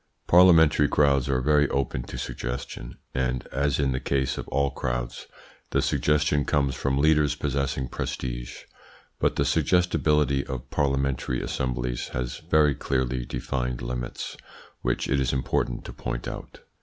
Parliamentary 0.25 0.87
crowds 0.87 1.29
are 1.29 1.41
very 1.41 1.69
open 1.69 2.01
to 2.01 2.17
suggestion; 2.17 2.97
and, 3.13 3.45
as 3.51 3.77
in 3.79 3.91
the 3.91 3.99
case 3.99 4.35
of 4.39 4.47
all 4.47 4.71
crowds, 4.71 5.27
the 5.69 5.79
suggestion 5.79 6.43
comes 6.43 6.73
from 6.73 6.97
leaders 6.97 7.35
possessing 7.35 7.87
prestige; 7.87 8.63
but 9.19 9.35
the 9.35 9.45
suggestibility 9.45 10.43
of 10.47 10.67
parliamentary 10.71 11.39
assemblies 11.39 12.07
has 12.13 12.39
very 12.49 12.73
clearly 12.73 13.25
defined 13.25 13.83
limits, 13.83 14.35
which 14.81 15.07
it 15.07 15.19
is 15.19 15.31
important 15.31 15.85
to 15.85 15.93
point 15.93 16.27
out. 16.27 16.61